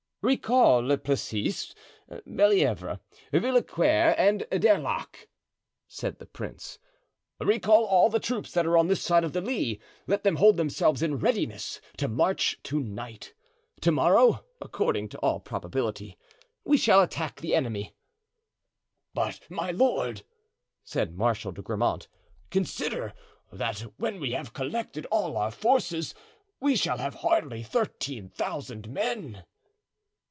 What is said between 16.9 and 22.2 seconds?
attack the enemy." "But, my lord," said Marshal de Grammont,